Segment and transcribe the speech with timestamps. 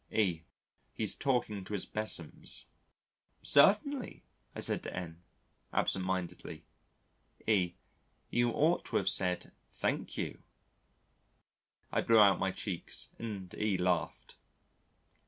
[0.11, 0.41] E:
[0.95, 2.65] "He's talking to his besoms."
[3.43, 4.23] "Certainly,"
[4.55, 5.21] I said to N,
[5.71, 6.65] absent mindedly.
[7.45, 7.75] E:
[8.31, 10.41] "You ought to have said 'Thank you.'"
[11.91, 14.37] I blew out my cheeks and E laughed.